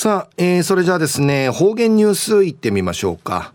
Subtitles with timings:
[0.00, 3.52] さあ、えー、それじゃあですね、方言ニュースいってみましょうか。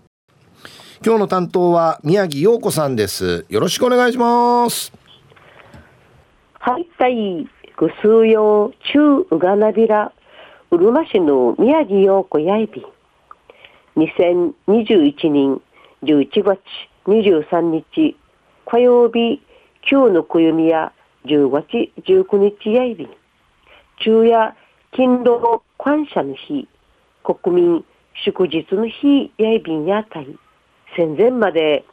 [1.02, 3.46] 今日の担当は宮城陽子さんです。
[3.47, 4.92] よろしくお願いします。
[6.60, 10.12] はい、はい、ぐすうよう、ちゅううがなびら、
[10.71, 12.85] うるま市の宮城陽子やいび。
[13.96, 15.62] 2021年
[16.03, 16.59] 11月
[17.07, 18.17] 23日、
[18.66, 19.41] 火曜日、
[19.89, 20.91] 旧の暦や
[21.23, 23.07] 10月19日やいび。
[23.99, 24.57] 昼夜、
[24.95, 26.67] 勤労感謝の日、
[27.23, 27.85] 国民
[28.23, 30.27] 祝日の日やいびんやたい、
[30.95, 31.84] 戦前まで、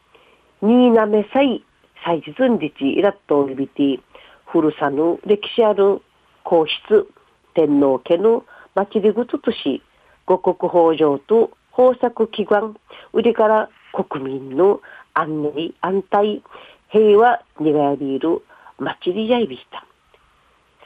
[0.60, 1.64] 新滑祭
[2.04, 4.00] 祭日日イラッとびて、
[4.44, 6.02] 古さぬ歴史ある
[6.44, 7.08] 皇室、
[7.54, 8.44] 天皇家の
[8.74, 9.82] 祭りぐつとし、
[10.26, 12.76] 五国豊穣と豊作祈願、
[13.14, 14.82] 売りから国民の
[15.14, 16.42] 安寧、安泰、
[16.90, 18.42] 平和にがやびいる
[18.78, 19.86] 祭りやいびした。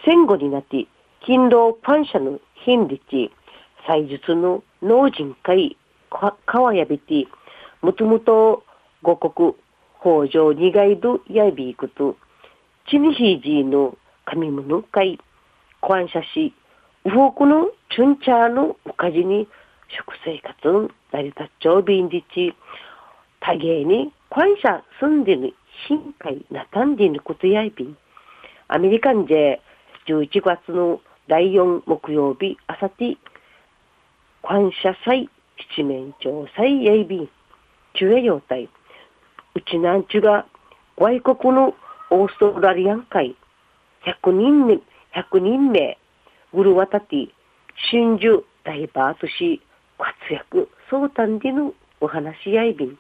[0.05, 0.87] 戦後になって、
[1.27, 3.01] 勤労感謝の頻率、
[3.87, 5.79] 祭術の農人会、
[6.45, 7.27] 川やびて、
[7.81, 8.63] もともと
[9.03, 9.55] 五国、
[10.01, 12.17] 北条二階度やびいくと、
[12.91, 15.19] ちにひじの神物会、
[15.81, 16.53] 感謝し、
[17.07, 19.49] ウォークのチュンチャーのおかじに
[19.97, 22.55] 食生活の成り立っちゃうびんじち、
[23.41, 25.55] 多芸に感謝住んでる
[25.89, 27.97] 深海なたんでることやいびん。
[28.69, 29.63] アメリカンで
[30.07, 33.17] 11月の第4木曜日、あさて、
[34.43, 35.31] 感謝祭、
[35.75, 37.29] 七面鳥祭やいびん、
[37.95, 38.69] 中夜用隊、
[39.55, 40.47] うちなんちゅが
[40.99, 41.75] 外国の
[42.11, 43.37] オーストラリアン会、
[44.05, 44.75] 100人目、
[45.15, 45.99] 100人目、
[46.53, 47.29] ぐるわたて、
[47.91, 49.63] 真珠ダイバーとし、
[49.97, 52.99] 活躍、相談でのお話やいびん。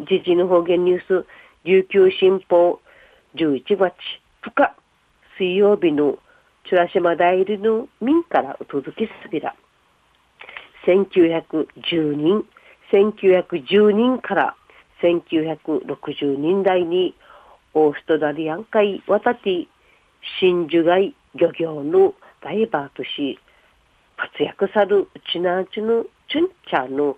[0.00, 1.26] 時事の方言ニュース、
[1.64, 2.80] 琉球新報、
[3.36, 3.94] 11月
[4.42, 4.74] 2日、
[5.38, 6.18] 水曜日の
[6.68, 9.54] チュラシマ代理の民からお届けすびら。
[10.86, 12.44] 1910人、
[12.92, 14.56] 1910人から
[15.02, 17.14] 1960人代に
[17.74, 19.68] オーストラリアン海渡って
[20.40, 23.38] 真珠貝漁業のダイバーとし
[24.16, 27.16] 活躍さるうちなうちのチュンチャーの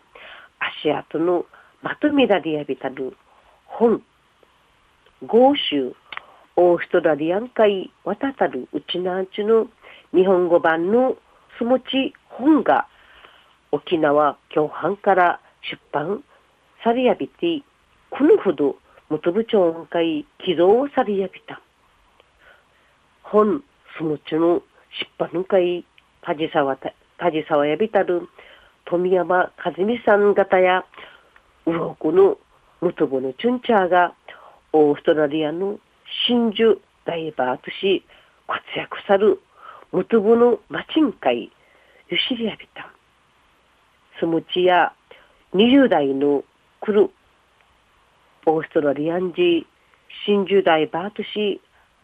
[0.82, 1.46] 足跡の
[1.82, 3.16] まとめられやびたる
[3.66, 4.02] 本
[5.26, 5.94] 豪州
[6.60, 9.68] オーストラリアン海渡たるうちなうちの
[10.12, 11.16] 日本語版の
[11.56, 12.88] すもち本が
[13.70, 16.24] 沖縄共犯から出版
[16.82, 17.62] されやびて
[18.10, 18.74] このほど
[19.08, 21.62] 元部長会起動されやびた。
[23.22, 23.62] 本
[23.96, 24.60] すもちの
[25.16, 25.84] 出版会
[26.22, 28.28] 梶沢梶沢やびたる
[28.84, 30.84] 富山和美さん方や
[31.66, 32.36] ウロコの
[32.80, 34.12] 元部のチュンチャーが
[34.72, 35.78] オーストラリアの
[36.26, 38.04] 真珠ダイバーとし
[38.46, 39.40] 活躍さる
[39.92, 41.50] 元部のマチン会
[42.10, 42.90] ゆしりやびた。
[44.18, 44.92] スムチや
[45.54, 46.44] 20代の
[46.80, 47.10] 来る
[48.46, 49.66] オーストラリアン人
[50.26, 51.60] 真珠ダイバーとし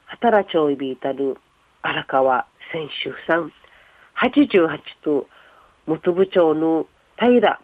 [0.06, 1.36] 働ちょいびいたる
[1.82, 3.52] 荒川千秋さん
[4.16, 5.26] 88と
[5.86, 6.86] 元部長の
[7.18, 7.60] 平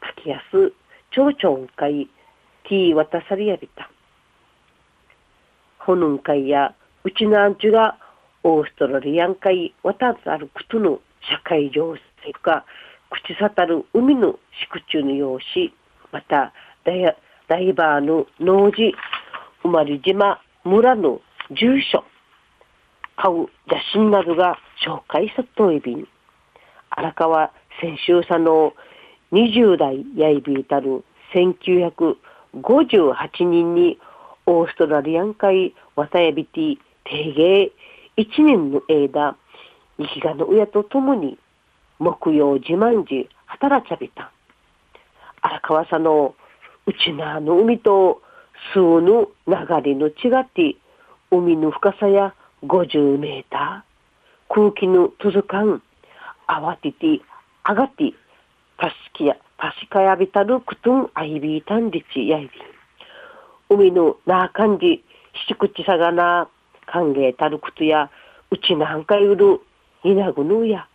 [0.00, 0.72] 滝安
[1.10, 2.08] 町長会
[2.68, 3.90] ティー渡さりやびた。
[5.84, 7.98] ほぬん会やうちのアンチュが
[8.44, 12.00] オーストラリアン会渡あることの社会情勢
[12.42, 12.64] か
[13.10, 14.38] 口さたる海の
[14.70, 15.74] 宿中の用紙
[16.12, 16.52] また
[16.84, 16.92] ダ
[17.58, 18.94] イバーの農事
[19.62, 21.20] 生まれ島村の
[21.50, 22.04] 住所
[23.16, 26.08] 買う写真などが紹介さといびん。
[26.90, 28.74] 荒川先週さの
[29.32, 31.04] 20代やいびいたる
[31.34, 33.98] 1958人に
[34.46, 37.72] オーストラリアン海渡やびて定芸
[38.16, 39.36] 1年の間、
[39.98, 41.38] 生きがの親と共に
[41.98, 44.32] 木曜自慢時働ちゃびた。
[45.40, 46.34] 荒川さの
[46.86, 48.22] 内側の海と
[48.72, 50.76] 数の流れの違って
[51.30, 55.82] 海の深さや50メーター空気の続かん
[56.46, 57.20] 慌てて
[57.66, 58.12] 上がって
[58.78, 62.50] たしきや確かやびたるくとんあいびいたんでちやいび
[63.72, 65.04] 海のなあかんじ
[65.48, 66.48] しくちさがな
[66.86, 68.10] 歓迎たることや
[68.50, 69.60] うちなんかゆる
[70.04, 70.86] いなぐぬや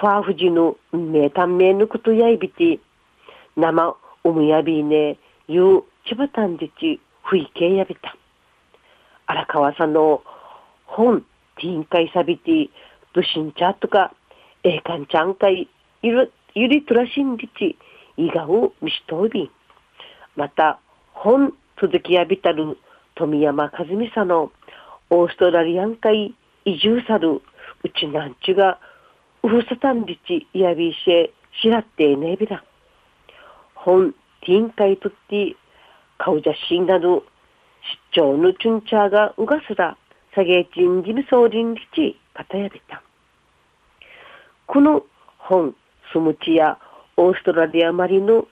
[0.00, 2.80] ファーフジのめたんめぬことやいびて
[3.56, 5.18] 生おむやびね
[5.48, 8.14] ゆうちばたんじちふいけやびた。
[9.26, 10.22] 荒川さんの
[10.84, 11.24] 本
[11.56, 12.68] ティンカイサビティ
[13.14, 14.12] ドシンチャとか
[14.62, 15.68] えいかんちゃんかい
[16.02, 17.76] ゆるゆりとらしんじち
[18.16, 19.50] いがうみしとび
[20.36, 20.80] また
[21.24, 22.76] 本続きやびたる
[23.14, 24.52] 富山和美さんの
[25.08, 26.34] オーストラリアン海
[26.66, 27.40] 移住さる
[27.82, 28.78] うちなんちゅが
[29.42, 31.30] ウフサタンビチイヤビーシェ
[31.62, 32.62] シラッテーネビラ。
[33.74, 34.12] 本
[34.44, 35.56] ティンカイトッティ
[36.18, 37.24] カウジャシンなど
[38.12, 39.96] 出張のチュンチャーがうがすら
[40.34, 43.02] サゲチンジムソーリンリチパタヤビタ。
[44.66, 45.02] この
[45.38, 45.74] 本
[46.12, 46.78] スムチや
[47.16, 48.46] オーストラリアマリの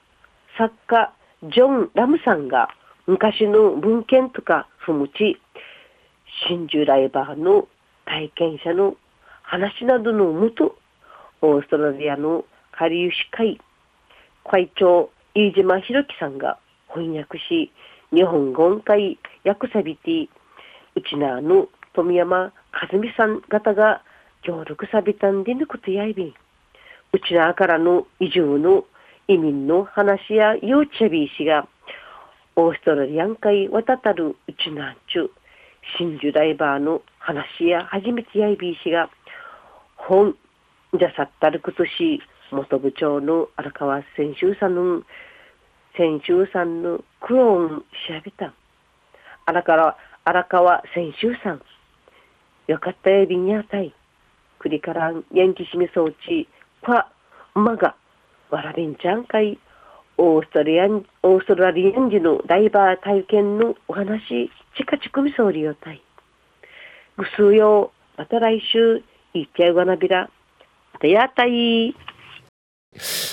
[0.57, 2.69] 作家ジョン・ラムさんが
[3.07, 5.41] 昔の文献とかスムチ
[6.49, 7.67] 真珠ライバーの
[8.05, 8.95] 体験者の
[9.43, 10.77] 話などのもと
[11.41, 13.61] オーストラリアのカリユシ会
[14.49, 16.59] 会長飯島博樹さんが
[16.95, 17.73] 翻訳し
[18.13, 20.29] 日本語音会訳さびて
[20.95, 24.03] うちなの富山和美さん方が
[24.43, 26.35] 協力さびたんでぬことやいびん。
[27.13, 28.85] うちなからの移住の
[29.29, 31.67] 移民の話や幼稚園びしが
[32.57, 35.31] オーストラリアン会渡たるうちなんちゅ
[35.99, 39.11] 真珠ダイバーの話や初めてやいびしが
[39.97, 40.37] 本
[40.99, 42.21] じゃさったるくとし
[42.53, 45.03] 元部長の荒川千秋さんの
[45.97, 47.85] 千秋さんのクローン調
[48.25, 48.53] べた。
[49.47, 51.63] 荒川荒川千秋さん。
[52.67, 53.95] よかったやびにあたい。
[54.59, 56.49] くりからんヤンキシミ装置。
[56.83, 57.11] パ
[57.55, 57.95] マガ。
[58.53, 59.59] わらびんちゃんかい。
[60.19, 66.03] オーストラリアンオーストラリアン人のダイバー体験のお話ちかちくみそうりよたい。
[67.17, 69.03] ぐすうよまた来週
[69.33, 70.29] いっちゃうわなびら
[70.93, 71.97] またやたい。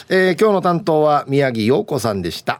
[0.10, 2.57] えー、今日の担当は宮城陽子さんでした。